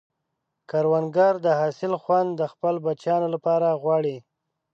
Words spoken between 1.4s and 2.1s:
د حاصل